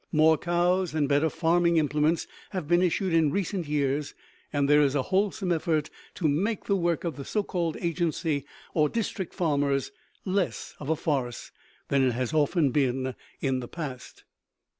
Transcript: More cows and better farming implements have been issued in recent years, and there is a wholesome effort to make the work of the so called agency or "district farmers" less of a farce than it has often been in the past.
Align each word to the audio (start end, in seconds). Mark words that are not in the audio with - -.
More 0.11 0.35
cows 0.35 0.95
and 0.95 1.07
better 1.07 1.29
farming 1.29 1.77
implements 1.77 2.25
have 2.49 2.67
been 2.67 2.81
issued 2.81 3.13
in 3.13 3.29
recent 3.29 3.67
years, 3.67 4.15
and 4.51 4.67
there 4.67 4.81
is 4.81 4.95
a 4.95 5.03
wholesome 5.03 5.51
effort 5.51 5.91
to 6.15 6.27
make 6.27 6.63
the 6.65 6.75
work 6.75 7.03
of 7.03 7.17
the 7.17 7.23
so 7.23 7.43
called 7.43 7.77
agency 7.79 8.43
or 8.73 8.89
"district 8.89 9.31
farmers" 9.35 9.91
less 10.25 10.73
of 10.79 10.89
a 10.89 10.95
farce 10.95 11.51
than 11.89 12.01
it 12.01 12.13
has 12.13 12.33
often 12.33 12.71
been 12.71 13.13
in 13.41 13.59
the 13.59 13.67
past. 13.67 14.23